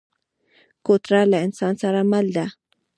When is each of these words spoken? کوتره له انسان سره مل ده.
کوتره 0.85 1.21
له 1.31 1.37
انسان 1.45 1.73
سره 1.83 1.99
مل 2.11 2.27
ده. 2.37 2.45